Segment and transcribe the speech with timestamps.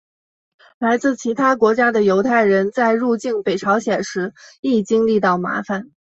[0.79, 5.91] 来自其他国家的犹太人在入境北朝鲜时亦经历到麻烦。